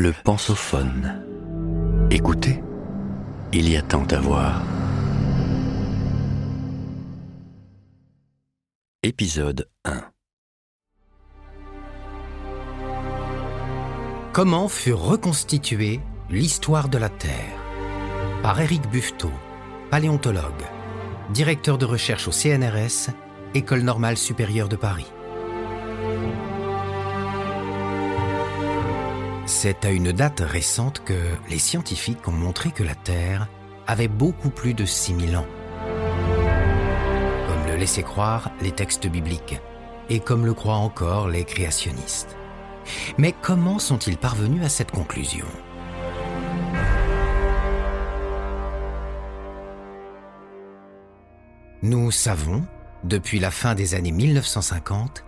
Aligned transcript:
Le 0.00 0.12
pensophone. 0.12 1.24
Écoutez, 2.12 2.62
il 3.52 3.68
y 3.68 3.76
a 3.76 3.82
tant 3.82 4.04
à 4.04 4.20
voir. 4.20 4.62
Épisode 9.02 9.68
1 9.84 10.04
Comment 14.32 14.68
fut 14.68 14.92
reconstituée 14.92 15.98
l'histoire 16.30 16.88
de 16.88 16.98
la 16.98 17.08
Terre? 17.08 17.58
Par 18.40 18.60
Éric 18.60 18.88
Buffetot, 18.90 19.32
paléontologue, 19.90 20.62
directeur 21.30 21.76
de 21.76 21.86
recherche 21.86 22.28
au 22.28 22.30
CNRS, 22.30 23.10
École 23.54 23.82
normale 23.82 24.16
supérieure 24.16 24.68
de 24.68 24.76
Paris. 24.76 25.10
C'est 29.48 29.86
à 29.86 29.90
une 29.90 30.12
date 30.12 30.40
récente 30.40 31.02
que 31.06 31.18
les 31.48 31.58
scientifiques 31.58 32.28
ont 32.28 32.32
montré 32.32 32.70
que 32.70 32.82
la 32.82 32.94
Terre 32.94 33.48
avait 33.86 34.06
beaucoup 34.06 34.50
plus 34.50 34.74
de 34.74 34.84
6000 34.84 35.38
ans. 35.38 35.46
Comme 37.48 37.66
le 37.66 37.76
laissaient 37.76 38.02
croire 38.02 38.50
les 38.60 38.72
textes 38.72 39.06
bibliques, 39.06 39.58
et 40.10 40.20
comme 40.20 40.44
le 40.44 40.52
croient 40.52 40.76
encore 40.76 41.28
les 41.28 41.44
créationnistes. 41.44 42.36
Mais 43.16 43.32
comment 43.32 43.78
sont-ils 43.78 44.18
parvenus 44.18 44.62
à 44.62 44.68
cette 44.68 44.90
conclusion? 44.90 45.46
Nous 51.80 52.10
savons, 52.10 52.64
depuis 53.02 53.38
la 53.38 53.50
fin 53.50 53.74
des 53.74 53.94
années 53.94 54.12
1950, 54.12 55.24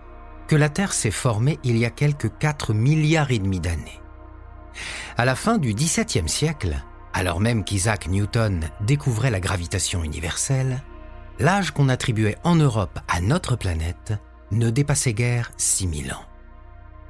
que 0.47 0.55
la 0.55 0.69
Terre 0.69 0.93
s'est 0.93 1.09
formée 1.09 1.57
il 1.63 1.75
y 1.75 1.85
a 1.85 1.89
quelques 1.89 2.37
4 2.37 2.75
milliards 2.75 3.31
et 3.31 3.39
demi 3.39 3.59
d'années. 3.59 4.00
À 5.17 5.25
la 5.25 5.35
fin 5.35 5.57
du 5.57 5.73
XVIIe 5.73 6.29
siècle, 6.29 6.81
alors 7.13 7.39
même 7.39 7.63
qu'Isaac 7.63 8.07
Newton 8.07 8.69
découvrait 8.81 9.31
la 9.31 9.39
gravitation 9.39 10.03
universelle, 10.03 10.81
l'âge 11.39 11.71
qu'on 11.71 11.89
attribuait 11.89 12.37
en 12.43 12.55
Europe 12.55 12.99
à 13.07 13.21
notre 13.21 13.55
planète 13.55 14.13
ne 14.51 14.69
dépassait 14.69 15.13
guère 15.13 15.51
6000 15.57 16.13
ans. 16.13 16.25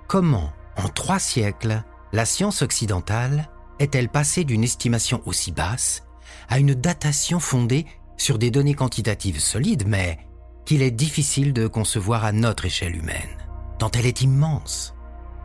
Comment, 0.07 0.51
en 0.77 0.89
trois 0.89 1.19
siècles, 1.19 1.83
la 2.13 2.25
science 2.25 2.61
occidentale 2.61 3.49
est-elle 3.79 4.09
passée 4.09 4.43
d'une 4.43 4.63
estimation 4.63 5.21
aussi 5.25 5.51
basse 5.51 6.03
à 6.49 6.59
une 6.59 6.73
datation 6.73 7.39
fondée 7.39 7.85
sur 8.17 8.37
des 8.37 8.51
données 8.51 8.75
quantitatives 8.75 9.39
solides, 9.39 9.87
mais 9.87 10.19
qu'il 10.65 10.81
est 10.81 10.91
difficile 10.91 11.53
de 11.53 11.67
concevoir 11.67 12.23
à 12.23 12.31
notre 12.31 12.65
échelle 12.65 12.95
humaine, 12.95 13.37
tant 13.79 13.89
elle 13.91 14.05
est 14.05 14.21
immense? 14.21 14.95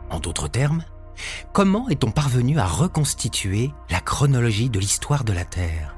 En 0.09 0.19
d'autres 0.19 0.47
termes, 0.47 0.83
comment 1.53 1.89
est-on 1.89 2.11
parvenu 2.11 2.59
à 2.59 2.65
reconstituer 2.65 3.71
la 3.89 3.99
chronologie 3.99 4.69
de 4.69 4.79
l'histoire 4.79 5.23
de 5.23 5.33
la 5.33 5.45
Terre? 5.45 5.95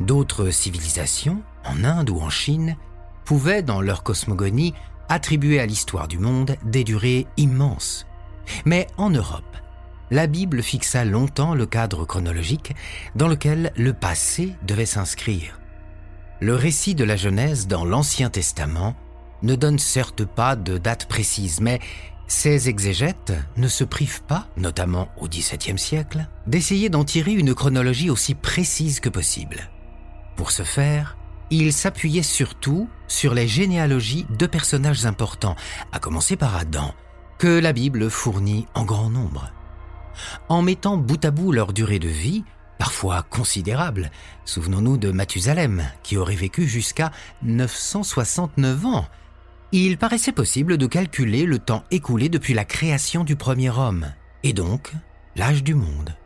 D'autres 0.00 0.50
civilisations, 0.50 1.42
en 1.64 1.84
Inde 1.84 2.10
ou 2.10 2.20
en 2.20 2.30
Chine, 2.30 2.76
pouvaient, 3.24 3.62
dans 3.62 3.80
leur 3.80 4.02
cosmogonie, 4.02 4.74
attribuer 5.08 5.60
à 5.60 5.66
l'histoire 5.66 6.08
du 6.08 6.18
monde 6.18 6.56
des 6.64 6.84
durées 6.84 7.26
immenses. 7.36 8.06
Mais 8.64 8.86
en 8.96 9.10
Europe, 9.10 9.56
la 10.10 10.26
Bible 10.26 10.62
fixa 10.62 11.04
longtemps 11.04 11.54
le 11.54 11.66
cadre 11.66 12.06
chronologique 12.06 12.74
dans 13.14 13.28
lequel 13.28 13.72
le 13.76 13.92
passé 13.92 14.54
devait 14.62 14.86
s'inscrire. 14.86 15.60
Le 16.40 16.54
récit 16.54 16.94
de 16.94 17.04
la 17.04 17.16
Genèse 17.16 17.66
dans 17.66 17.84
l'Ancien 17.84 18.30
Testament 18.30 18.94
ne 19.42 19.54
donne 19.54 19.78
certes 19.78 20.24
pas 20.24 20.56
de 20.56 20.78
date 20.78 21.06
précise, 21.06 21.60
mais 21.60 21.80
ces 22.28 22.68
exégètes 22.68 23.32
ne 23.56 23.68
se 23.68 23.84
privent 23.84 24.22
pas, 24.22 24.46
notamment 24.56 25.08
au 25.16 25.28
XVIIe 25.28 25.78
siècle, 25.78 26.28
d'essayer 26.46 26.90
d'en 26.90 27.04
tirer 27.04 27.32
une 27.32 27.54
chronologie 27.54 28.10
aussi 28.10 28.34
précise 28.34 29.00
que 29.00 29.08
possible. 29.08 29.70
Pour 30.36 30.50
ce 30.50 30.62
faire, 30.62 31.16
ils 31.50 31.72
s'appuyaient 31.72 32.22
surtout 32.22 32.88
sur 33.08 33.32
les 33.32 33.48
généalogies 33.48 34.26
de 34.38 34.46
personnages 34.46 35.06
importants, 35.06 35.56
à 35.90 35.98
commencer 35.98 36.36
par 36.36 36.54
Adam, 36.54 36.94
que 37.38 37.58
la 37.58 37.72
Bible 37.72 38.10
fournit 38.10 38.66
en 38.74 38.84
grand 38.84 39.08
nombre. 39.08 39.50
En 40.50 40.60
mettant 40.60 40.98
bout 40.98 41.24
à 41.24 41.30
bout 41.30 41.50
leur 41.50 41.72
durée 41.72 41.98
de 41.98 42.08
vie, 42.08 42.44
parfois 42.78 43.22
considérable, 43.22 44.10
souvenons-nous 44.44 44.98
de 44.98 45.10
Mathusalem, 45.10 45.82
qui 46.02 46.18
aurait 46.18 46.34
vécu 46.34 46.68
jusqu'à 46.68 47.10
969 47.42 48.84
ans, 48.84 49.08
il 49.72 49.98
paraissait 49.98 50.32
possible 50.32 50.78
de 50.78 50.86
calculer 50.86 51.44
le 51.44 51.58
temps 51.58 51.84
écoulé 51.90 52.28
depuis 52.28 52.54
la 52.54 52.64
création 52.64 53.24
du 53.24 53.36
premier 53.36 53.70
homme, 53.70 54.12
et 54.42 54.52
donc 54.52 54.92
l'âge 55.36 55.62
du 55.62 55.74
monde. 55.74 56.16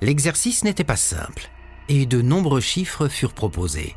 L'exercice 0.00 0.64
n'était 0.64 0.84
pas 0.84 0.96
simple, 0.96 1.50
et 1.88 2.06
de 2.06 2.20
nombreux 2.20 2.60
chiffres 2.60 3.08
furent 3.08 3.34
proposés. 3.34 3.96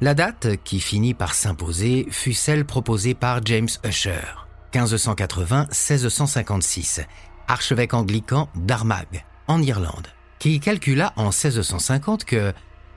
La 0.00 0.14
date 0.14 0.56
qui 0.64 0.80
finit 0.80 1.14
par 1.14 1.34
s'imposer 1.34 2.08
fut 2.10 2.32
celle 2.32 2.64
proposée 2.64 3.14
par 3.14 3.44
James 3.44 3.68
Usher, 3.84 4.24
1580-1656, 4.72 7.06
archevêque 7.46 7.94
anglican 7.94 8.48
d'Armagh, 8.56 9.24
en 9.46 9.62
Irlande, 9.62 10.08
qui 10.38 10.58
calcula 10.58 11.12
en 11.16 11.28
1650 11.28 12.24
que 12.24 12.52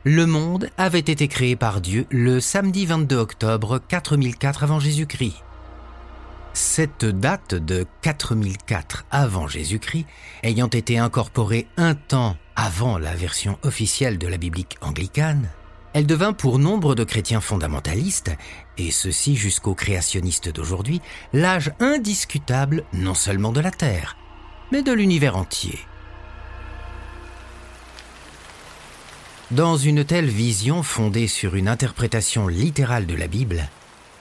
le 0.08 0.28
monde 0.28 0.70
avait 0.78 1.00
été 1.00 1.28
créé 1.28 1.56
par 1.56 1.82
Dieu 1.82 2.06
le 2.12 2.40
samedi 2.40 2.86
22 2.86 3.16
octobre 3.16 3.82
4004 3.88 4.64
avant 4.64 4.80
Jésus-Christ. 4.80 5.34
Cette 6.54 7.06
date 7.06 7.56
de 7.56 7.88
4004 8.04 9.06
avant 9.10 9.48
Jésus-Christ 9.48 10.06
ayant 10.44 10.68
été 10.68 11.00
incorporée 11.00 11.68
un 11.76 11.96
temps 11.96 12.38
avant 12.56 13.00
la 13.00 13.16
version 13.16 13.58
officielle 13.64 14.20
de 14.20 14.28
la 14.28 14.38
biblique 14.38 14.78
anglicane, 14.82 15.50
elle 15.94 16.06
devint 16.06 16.34
pour 16.34 16.60
nombre 16.60 16.94
de 16.94 17.04
chrétiens 17.04 17.42
fondamentalistes, 17.42 18.32
et 18.78 18.92
ceci 18.92 19.36
jusqu'aux 19.36 19.76
créationnistes 19.76 20.50
d'aujourd'hui, 20.50 21.02
l'âge 21.34 21.72
indiscutable 21.80 22.84
non 22.94 23.16
seulement 23.16 23.52
de 23.52 23.60
la 23.62 23.72
Terre, 23.72 24.18
mais 24.72 24.84
de 24.84 24.92
l'univers 24.92 25.36
entier. 25.36 25.80
Dans 29.56 29.78
une 29.78 30.04
telle 30.04 30.28
vision 30.28 30.84
fondée 30.84 31.30
sur 31.30 31.56
une 31.56 31.70
interprétation 31.70 32.50
littérale 32.50 33.06
de 33.06 33.16
la 33.16 33.28
Bible, 33.28 33.70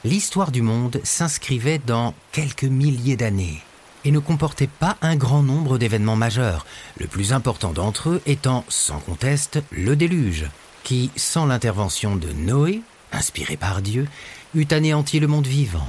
l'histoire 0.05 0.53
du 0.53 0.62
monde 0.62 1.00
s'inscrivait 1.03 1.81
dans 1.84 2.15
quelques 2.31 2.62
milliers 2.62 3.17
d'années 3.17 3.61
et 4.05 4.12
ne 4.12 4.21
comportait 4.21 4.69
pas 4.69 4.97
un 5.03 5.17
grand 5.17 5.43
nombre 5.43 5.77
d'événements 5.77 6.15
majeurs, 6.15 6.65
le 7.00 7.09
plus 7.09 7.33
important 7.33 7.73
d'entre 7.73 8.11
eux 8.11 8.23
étant, 8.27 8.65
sans 8.69 9.00
conteste, 9.00 9.61
le 9.73 9.97
déluge, 9.97 10.47
qui, 10.84 11.11
sans 11.17 11.47
l'intervention 11.47 12.15
de 12.15 12.31
Noé, 12.31 12.83
inspiré 13.11 13.56
par 13.56 13.83
Dieu, 13.83 14.06
eût 14.55 14.69
anéanti 14.71 15.19
le 15.19 15.27
monde 15.27 15.49
vivant. 15.49 15.89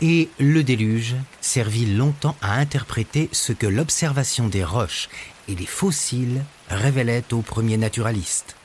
Et 0.00 0.30
le 0.38 0.64
déluge 0.64 1.14
servit 1.42 1.94
longtemps 1.94 2.36
à 2.40 2.54
interpréter 2.54 3.28
ce 3.32 3.52
que 3.52 3.66
l'observation 3.66 4.48
des 4.48 4.64
roches 4.64 5.10
et 5.48 5.54
des 5.54 5.66
fossiles 5.66 6.44
révélait 6.68 7.32
aux 7.32 7.42
premiers 7.42 7.76
naturalistes. 7.76 8.56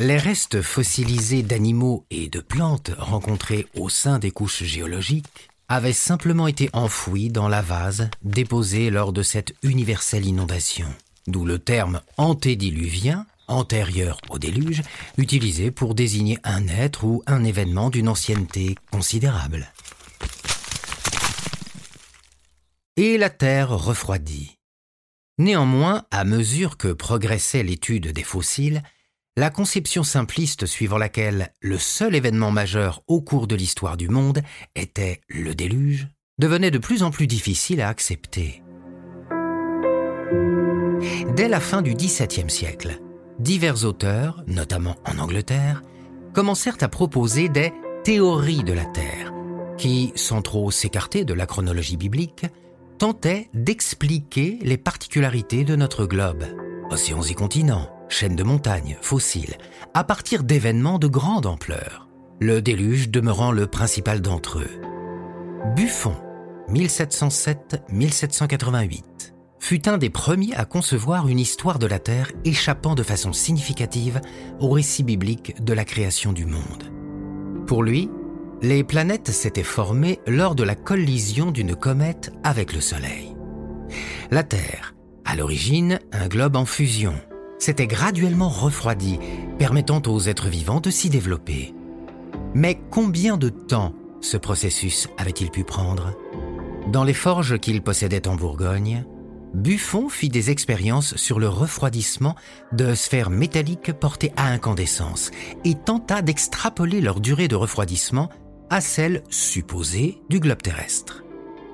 Les 0.00 0.16
restes 0.16 0.62
fossilisés 0.62 1.42
d'animaux 1.42 2.04
et 2.10 2.28
de 2.28 2.38
plantes 2.38 2.92
rencontrés 2.96 3.66
au 3.74 3.88
sein 3.88 4.20
des 4.20 4.30
couches 4.30 4.62
géologiques 4.62 5.50
avaient 5.68 5.92
simplement 5.92 6.46
été 6.46 6.70
enfouis 6.72 7.30
dans 7.30 7.48
la 7.48 7.62
vase 7.62 8.08
déposée 8.22 8.90
lors 8.90 9.12
de 9.12 9.22
cette 9.22 9.54
universelle 9.64 10.24
inondation, 10.24 10.86
d'où 11.26 11.44
le 11.44 11.58
terme 11.58 12.00
antédiluvien, 12.16 13.26
antérieur 13.48 14.20
au 14.30 14.38
déluge, 14.38 14.82
utilisé 15.16 15.72
pour 15.72 15.96
désigner 15.96 16.38
un 16.44 16.68
être 16.68 17.02
ou 17.02 17.24
un 17.26 17.42
événement 17.42 17.90
d'une 17.90 18.08
ancienneté 18.08 18.76
considérable. 18.92 19.72
Et 23.00 23.16
la 23.16 23.30
Terre 23.30 23.70
refroidit. 23.70 24.58
Néanmoins, 25.38 26.02
à 26.10 26.24
mesure 26.24 26.76
que 26.76 26.88
progressait 26.88 27.62
l'étude 27.62 28.08
des 28.08 28.24
fossiles, 28.24 28.82
la 29.36 29.50
conception 29.50 30.02
simpliste 30.02 30.66
suivant 30.66 30.98
laquelle 30.98 31.52
le 31.60 31.78
seul 31.78 32.16
événement 32.16 32.50
majeur 32.50 33.04
au 33.06 33.20
cours 33.20 33.46
de 33.46 33.54
l'histoire 33.54 33.96
du 33.96 34.08
monde 34.08 34.42
était 34.74 35.20
le 35.28 35.54
déluge 35.54 36.08
devenait 36.40 36.72
de 36.72 36.78
plus 36.78 37.04
en 37.04 37.12
plus 37.12 37.28
difficile 37.28 37.82
à 37.82 37.88
accepter. 37.88 38.64
Dès 41.36 41.46
la 41.46 41.60
fin 41.60 41.82
du 41.82 41.94
XVIIe 41.94 42.50
siècle, 42.50 43.00
divers 43.38 43.84
auteurs, 43.84 44.42
notamment 44.48 44.96
en 45.06 45.20
Angleterre, 45.20 45.84
commencèrent 46.32 46.78
à 46.80 46.88
proposer 46.88 47.48
des 47.48 47.72
théories 48.02 48.64
de 48.64 48.72
la 48.72 48.86
Terre, 48.86 49.32
qui, 49.76 50.12
sans 50.16 50.42
trop 50.42 50.72
s'écarter 50.72 51.24
de 51.24 51.34
la 51.34 51.46
chronologie 51.46 51.96
biblique, 51.96 52.44
tentaient 52.98 53.48
d'expliquer 53.54 54.58
les 54.62 54.76
particularités 54.76 55.64
de 55.64 55.76
notre 55.76 56.04
globe, 56.04 56.44
océans 56.90 57.22
et 57.22 57.32
continents, 57.34 57.88
chaînes 58.08 58.36
de 58.36 58.42
montagnes, 58.42 58.98
fossiles, 59.00 59.56
à 59.94 60.04
partir 60.04 60.42
d'événements 60.42 60.98
de 60.98 61.06
grande 61.06 61.46
ampleur, 61.46 62.08
le 62.40 62.60
déluge 62.60 63.08
demeurant 63.08 63.52
le 63.52 63.68
principal 63.68 64.20
d'entre 64.20 64.58
eux. 64.58 64.80
Buffon, 65.76 66.16
1707-1788, 66.70 69.32
fut 69.60 69.88
un 69.88 69.98
des 69.98 70.10
premiers 70.10 70.56
à 70.56 70.64
concevoir 70.64 71.28
une 71.28 71.38
histoire 71.38 71.78
de 71.78 71.86
la 71.86 72.00
Terre 72.00 72.32
échappant 72.44 72.96
de 72.96 73.04
façon 73.04 73.32
significative 73.32 74.20
au 74.60 74.70
récit 74.70 75.04
biblique 75.04 75.62
de 75.62 75.72
la 75.72 75.84
création 75.84 76.32
du 76.32 76.46
monde. 76.46 76.92
Pour 77.66 77.82
lui, 77.82 78.08
les 78.62 78.82
planètes 78.82 79.30
s'étaient 79.30 79.62
formées 79.62 80.18
lors 80.26 80.54
de 80.54 80.64
la 80.64 80.74
collision 80.74 81.50
d'une 81.50 81.76
comète 81.76 82.32
avec 82.42 82.72
le 82.72 82.80
Soleil. 82.80 83.36
La 84.30 84.42
Terre, 84.42 84.94
à 85.24 85.36
l'origine 85.36 86.00
un 86.12 86.28
globe 86.28 86.56
en 86.56 86.64
fusion, 86.64 87.14
s'était 87.58 87.86
graduellement 87.86 88.48
refroidi, 88.48 89.18
permettant 89.58 90.02
aux 90.06 90.20
êtres 90.20 90.48
vivants 90.48 90.80
de 90.80 90.90
s'y 90.90 91.10
développer. 91.10 91.74
Mais 92.54 92.80
combien 92.90 93.36
de 93.36 93.48
temps 93.48 93.94
ce 94.20 94.36
processus 94.36 95.08
avait-il 95.16 95.50
pu 95.50 95.64
prendre? 95.64 96.16
Dans 96.88 97.04
les 97.04 97.14
forges 97.14 97.58
qu'il 97.58 97.82
possédait 97.82 98.26
en 98.26 98.36
Bourgogne, 98.36 99.04
Buffon 99.54 100.08
fit 100.08 100.28
des 100.28 100.50
expériences 100.50 101.16
sur 101.16 101.38
le 101.38 101.48
refroidissement 101.48 102.34
de 102.72 102.94
sphères 102.94 103.30
métalliques 103.30 103.92
portées 103.92 104.32
à 104.36 104.48
incandescence 104.48 105.30
et 105.64 105.74
tenta 105.74 106.22
d'extrapoler 106.22 107.00
leur 107.00 107.20
durée 107.20 107.48
de 107.48 107.56
refroidissement 107.56 108.28
à 108.70 108.80
celle 108.80 109.22
supposée 109.30 110.20
du 110.28 110.40
globe 110.40 110.62
terrestre. 110.62 111.24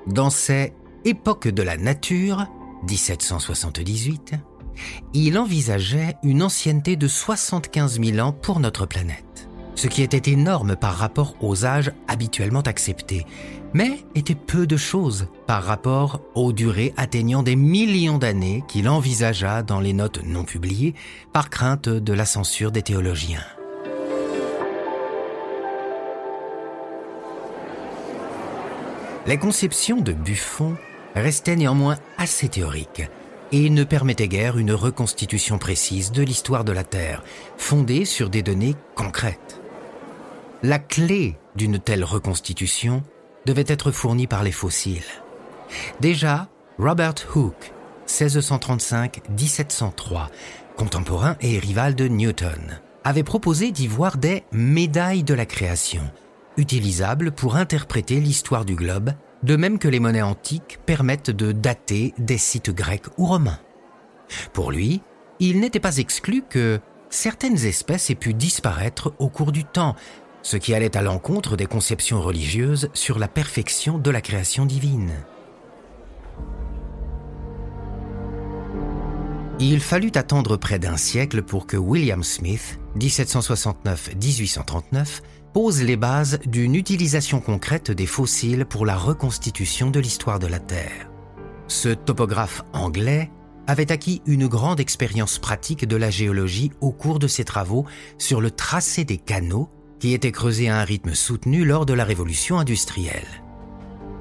Dans 0.07 0.29
ces 0.29 0.73
Époques 1.03 1.47
de 1.47 1.61
la 1.61 1.77
nature, 1.77 2.47
1778, 2.87 4.33
il 5.13 5.37
envisageait 5.37 6.15
une 6.23 6.41
ancienneté 6.41 6.95
de 6.95 7.07
75 7.07 8.01
000 8.01 8.19
ans 8.19 8.31
pour 8.31 8.59
notre 8.59 8.85
planète, 8.87 9.47
ce 9.75 9.87
qui 9.87 10.01
était 10.01 10.31
énorme 10.31 10.75
par 10.75 10.95
rapport 10.95 11.35
aux 11.41 11.65
âges 11.65 11.91
habituellement 12.07 12.61
acceptés, 12.61 13.25
mais 13.73 13.99
était 14.15 14.35
peu 14.35 14.65
de 14.65 14.77
choses 14.77 15.27
par 15.47 15.63
rapport 15.63 16.21
aux 16.33 16.53
durées 16.53 16.93
atteignant 16.97 17.43
des 17.43 17.55
millions 17.55 18.17
d'années 18.17 18.63
qu'il 18.67 18.89
envisagea 18.89 19.61
dans 19.61 19.79
les 19.79 19.93
notes 19.93 20.23
non 20.23 20.43
publiées 20.43 20.95
par 21.33 21.49
crainte 21.49 21.87
de 21.87 22.13
la 22.13 22.25
censure 22.25 22.71
des 22.71 22.81
théologiens. 22.81 23.43
Les 29.27 29.39
conceptions 29.39 30.01
de 30.01 30.13
Buffon 30.13 30.77
restaient 31.15 31.55
néanmoins 31.55 31.97
assez 32.19 32.47
théoriques 32.47 33.09
et 33.51 33.71
ne 33.71 33.83
permettait 33.83 34.27
guère 34.27 34.59
une 34.59 34.71
reconstitution 34.71 35.57
précise 35.57 36.11
de 36.11 36.21
l'histoire 36.21 36.63
de 36.63 36.71
la 36.71 36.83
Terre, 36.83 37.23
fondée 37.57 38.05
sur 38.05 38.29
des 38.29 38.43
données 38.43 38.75
concrètes. 38.93 39.59
La 40.61 40.77
clé 40.77 41.37
d'une 41.55 41.79
telle 41.79 42.03
reconstitution 42.03 43.01
devait 43.47 43.65
être 43.67 43.89
fournie 43.91 44.27
par 44.27 44.43
les 44.43 44.51
fossiles. 44.51 45.01
Déjà, 46.01 46.47
Robert 46.77 47.15
Hooke, 47.33 47.73
1635-1703, 48.07 50.27
contemporain 50.75 51.35
et 51.41 51.57
rival 51.57 51.95
de 51.95 52.07
Newton, 52.07 52.79
avait 53.03 53.23
proposé 53.23 53.71
d'y 53.71 53.87
voir 53.87 54.17
des 54.17 54.43
médailles 54.51 55.23
de 55.23 55.33
la 55.33 55.47
création, 55.47 56.03
utilisables 56.57 57.31
pour 57.31 57.55
interpréter 57.55 58.19
l'histoire 58.19 58.65
du 58.65 58.75
globe 58.75 59.11
de 59.43 59.55
même 59.55 59.79
que 59.79 59.87
les 59.87 59.99
monnaies 59.99 60.23
antiques 60.23 60.79
permettent 60.85 61.29
de 61.29 61.51
dater 61.51 62.13
des 62.17 62.37
sites 62.37 62.71
grecs 62.71 63.07
ou 63.17 63.25
romains. 63.27 63.59
Pour 64.53 64.71
lui, 64.71 65.01
il 65.39 65.59
n'était 65.59 65.79
pas 65.79 65.97
exclu 65.97 66.43
que 66.49 66.79
certaines 67.09 67.65
espèces 67.65 68.09
aient 68.09 68.15
pu 68.15 68.33
disparaître 68.33 69.13
au 69.19 69.29
cours 69.29 69.51
du 69.51 69.63
temps, 69.63 69.95
ce 70.41 70.57
qui 70.57 70.73
allait 70.73 70.97
à 70.97 71.03
l'encontre 71.03 71.57
des 71.57 71.67
conceptions 71.67 72.21
religieuses 72.21 72.89
sur 72.93 73.19
la 73.19 73.27
perfection 73.27 73.97
de 73.97 74.09
la 74.09 74.21
création 74.21 74.65
divine. 74.65 75.11
Il 79.59 79.79
fallut 79.79 80.11
attendre 80.15 80.57
près 80.57 80.79
d'un 80.79 80.97
siècle 80.97 81.41
pour 81.41 81.65
que 81.65 81.77
William 81.77 82.23
Smith, 82.23 82.77
1769-1839, 82.97 85.21
pose 85.55 85.81
les 85.81 85.95
bases 85.95 86.37
d'une 86.45 86.75
utilisation 86.75 87.39
concrète 87.39 87.89
des 87.89 88.07
fossiles 88.07 88.65
pour 88.65 88.85
la 88.85 88.97
reconstitution 88.97 89.89
de 89.89 90.01
l'histoire 90.01 90.37
de 90.37 90.47
la 90.47 90.59
Terre. 90.59 91.09
Ce 91.69 91.87
topographe 91.87 92.61
anglais 92.73 93.31
avait 93.65 93.93
acquis 93.93 94.21
une 94.25 94.47
grande 94.47 94.81
expérience 94.81 95.39
pratique 95.39 95.87
de 95.87 95.95
la 95.95 96.09
géologie 96.09 96.73
au 96.81 96.91
cours 96.91 97.19
de 97.19 97.29
ses 97.29 97.45
travaux 97.45 97.85
sur 98.17 98.41
le 98.41 98.51
tracé 98.51 99.05
des 99.05 99.17
canaux 99.17 99.69
qui 99.97 100.13
étaient 100.13 100.33
creusés 100.33 100.67
à 100.67 100.81
un 100.81 100.83
rythme 100.83 101.13
soutenu 101.13 101.63
lors 101.63 101.85
de 101.85 101.93
la 101.93 102.03
révolution 102.03 102.59
industrielle. 102.59 103.41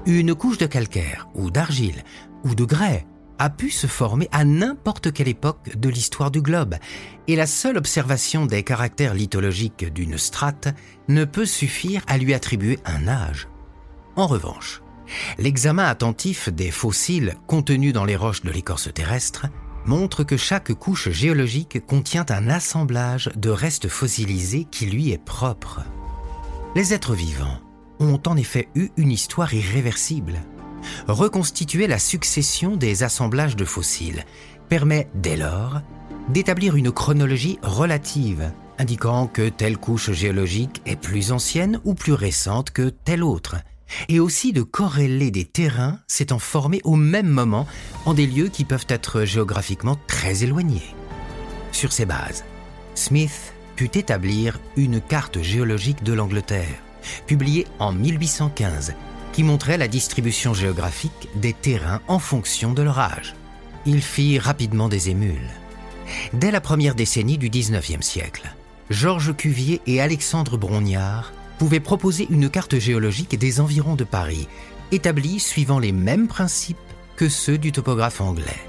Une 0.07 0.37
couche 0.37 0.59
de 0.59 0.67
calcaire 0.67 1.27
ou 1.35 1.51
d'argile 1.51 2.05
ou 2.45 2.55
de 2.55 2.65
grès 2.65 3.09
a 3.39 3.51
pu 3.51 3.71
se 3.71 3.87
former 3.87 4.29
à 4.33 4.45
n'importe 4.45 5.13
quelle 5.13 5.29
époque 5.29 5.77
de 5.77 5.89
l'histoire 5.89 6.31
du 6.31 6.41
globe, 6.41 6.77
et 7.27 7.37
la 7.37 7.47
seule 7.47 7.77
observation 7.77 8.47
des 8.47 8.63
caractères 8.63 9.15
lithologiques 9.15 9.93
d'une 9.93 10.19
strate 10.19 10.69
ne 11.09 11.25
peut 11.25 11.47
suffire 11.47 12.03
à 12.07 12.19
lui 12.19 12.35
attribuer 12.35 12.79
un 12.85 13.09
âge. 13.09 13.49
En 14.17 14.27
revanche, 14.27 14.83
l'examen 15.39 15.85
attentif 15.85 16.49
des 16.49 16.71
fossiles 16.71 17.37
contenus 17.47 17.93
dans 17.93 18.05
les 18.05 18.17
roches 18.17 18.43
de 18.43 18.51
l'écorce 18.51 18.93
terrestre 18.93 19.47
montre 19.87 20.25
que 20.25 20.37
chaque 20.37 20.73
couche 20.73 21.11
géologique 21.11 21.85
contient 21.85 22.27
un 22.31 22.49
assemblage 22.49 23.31
de 23.37 23.51
restes 23.51 23.89
fossilisés 23.89 24.67
qui 24.71 24.87
lui 24.87 25.11
est 25.11 25.23
propre. 25.23 25.81
Les 26.75 26.95
êtres 26.95 27.15
vivants 27.15 27.61
ont 28.01 28.21
en 28.27 28.37
effet 28.37 28.69
eu 28.75 28.89
une 28.97 29.13
histoire 29.13 29.53
irréversible 29.55 30.41
reconstituer 31.09 31.87
la 31.87 31.99
succession 31.99 32.77
des 32.77 33.03
assemblages 33.03 33.57
de 33.57 33.65
fossiles 33.65 34.25
permet 34.69 35.09
dès 35.15 35.37
lors 35.37 35.81
d'établir 36.29 36.77
une 36.77 36.91
chronologie 36.91 37.59
relative, 37.63 38.53
indiquant 38.79 39.27
que 39.27 39.49
telle 39.49 39.77
couche 39.77 40.11
géologique 40.13 40.83
est 40.87 40.97
plus 40.97 41.33
ancienne 41.33 41.81
ou 41.85 41.95
plus 41.95 42.15
récente 42.15 42.71
que 42.71 42.89
telle 42.89 43.23
autre, 43.23 43.57
et 44.09 44.21
aussi 44.21 44.53
de 44.53 44.63
corréler 44.63 45.31
des 45.31 45.45
terrains 45.45 45.99
s'étant 46.07 46.39
formés 46.39 46.81
au 46.85 46.97
même 46.97 47.29
moment 47.29 47.67
en 48.07 48.15
des 48.15 48.27
lieux 48.27 48.49
qui 48.49 48.65
peuvent 48.65 48.87
être 48.89 49.25
géographiquement 49.25 49.99
très 50.07 50.45
éloignés. 50.45 50.95
Sur 51.73 51.93
ces 51.93 52.07
bases, 52.07 52.45
Smith 52.95 53.55
put 53.77 53.91
établir 53.95 54.59
une 54.77 55.01
carte 55.01 55.43
géologique 55.43 56.03
de 56.03 56.13
l'Angleterre, 56.13 56.83
publiée 57.27 57.67
en 57.79 57.93
1815 57.93 58.95
qui 59.35 59.43
montrait 59.43 59.79
la 59.79 59.89
distribution 59.89 60.55
géographique 60.55 61.29
des 61.35 61.53
terrains 61.53 62.01
en 62.07 62.21
fonction 62.21 62.73
de 62.73 62.83
leur 62.83 63.01
âge. 63.01 63.35
Il 63.85 64.01
fit 64.01 64.39
rapidement 64.39 64.89
des 64.89 65.11
émules. 65.11 65.51
Dès 66.33 66.53
la 66.53 66.61
première 66.61 66.95
décennie 66.95 67.37
du 67.37 67.51
XIXe 67.51 68.07
siècle, 68.07 68.55
Georges 68.91 69.35
Cuvier 69.35 69.81
et 69.89 70.01
Alexandre 70.01 70.57
Brognard 70.57 71.33
pouvaient 71.59 71.81
proposer 71.81 72.29
une 72.31 72.49
carte 72.49 72.79
géologique 72.79 73.37
des 73.37 73.61
environs 73.61 73.97
de 73.97 74.05
Paris, 74.05 74.47
établie 74.93 75.41
suivant 75.41 75.81
les 75.81 75.93
mêmes 75.93 76.29
principes 76.29 76.77
que 77.17 77.29
ceux 77.29 77.59
du 77.59 77.73
topographe 77.73 78.21
anglais. 78.21 78.63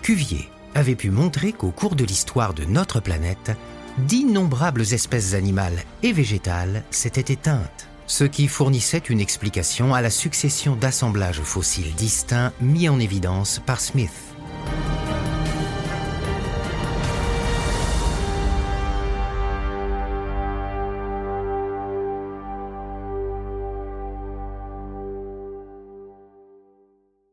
Cuvier 0.00 0.48
avait 0.74 0.94
pu 0.94 1.10
montrer 1.10 1.52
qu'au 1.52 1.72
cours 1.72 1.94
de 1.94 2.04
l'histoire 2.04 2.54
de 2.54 2.64
notre 2.64 3.00
planète, 3.00 3.52
d'innombrables 3.98 4.94
espèces 4.94 5.34
animales 5.34 5.82
et 6.02 6.12
végétales 6.12 6.84
s'étaient 6.90 7.32
éteintes 7.32 7.88
ce 8.06 8.24
qui 8.24 8.48
fournissait 8.48 8.98
une 8.98 9.20
explication 9.20 9.94
à 9.94 10.00
la 10.00 10.10
succession 10.10 10.76
d'assemblages 10.76 11.42
fossiles 11.42 11.94
distincts 11.94 12.52
mis 12.60 12.88
en 12.88 12.98
évidence 12.98 13.60
par 13.64 13.80
Smith. 13.80 14.12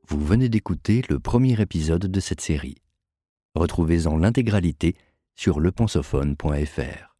Vous 0.07 0.23
venez 0.23 0.49
d'écouter 0.49 1.01
le 1.09 1.19
premier 1.19 1.59
épisode 1.59 2.05
de 2.05 2.19
cette 2.19 2.41
série. 2.41 2.77
Retrouvez-en 3.55 4.17
l'intégralité 4.17 4.95
sur 5.35 5.59
lepensophone.fr. 5.59 7.12